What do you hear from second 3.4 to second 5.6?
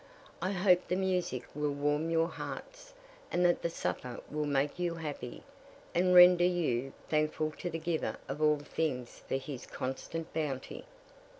that the supper will make you happy,